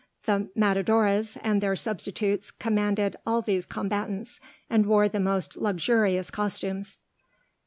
The 0.25 0.49
matadores 0.55 1.37
and 1.43 1.61
their 1.61 1.75
substitutes 1.75 2.49
commanded 2.49 3.17
all 3.23 3.43
these 3.43 3.67
combatants, 3.67 4.39
and 4.67 4.87
wore 4.87 5.07
the 5.07 5.19
most 5.19 5.57
luxurious 5.57 6.31
costumes. 6.31 6.97